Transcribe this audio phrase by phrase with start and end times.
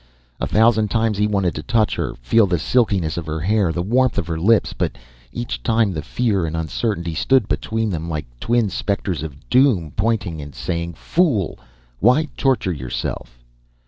[0.39, 3.83] A thousand times he wanted to touch her, feel the silkiness of her hair, the
[3.83, 4.93] warmth of her lips, but
[5.31, 10.41] each time the fear and uncertainty stood between them like twin specters of doom, pointing
[10.41, 11.59] and saying, "Fool!
[11.99, 13.37] Why torture yourself?"